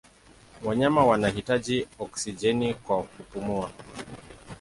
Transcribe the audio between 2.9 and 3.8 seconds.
kupumua.